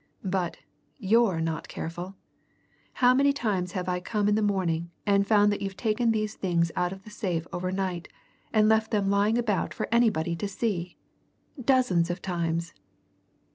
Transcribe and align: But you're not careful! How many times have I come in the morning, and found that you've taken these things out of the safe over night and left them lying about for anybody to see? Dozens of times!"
But 0.25 0.57
you're 0.97 1.39
not 1.39 1.67
careful! 1.67 2.15
How 2.93 3.13
many 3.13 3.31
times 3.31 3.73
have 3.73 3.87
I 3.87 3.99
come 3.99 4.27
in 4.27 4.33
the 4.33 4.41
morning, 4.41 4.89
and 5.05 5.27
found 5.27 5.51
that 5.51 5.61
you've 5.61 5.77
taken 5.77 6.09
these 6.09 6.33
things 6.33 6.71
out 6.75 6.91
of 6.91 7.03
the 7.03 7.11
safe 7.11 7.45
over 7.53 7.71
night 7.71 8.07
and 8.51 8.67
left 8.67 8.89
them 8.89 9.11
lying 9.11 9.37
about 9.37 9.75
for 9.75 9.87
anybody 9.91 10.35
to 10.37 10.47
see? 10.47 10.97
Dozens 11.63 12.09
of 12.09 12.19
times!" 12.19 12.73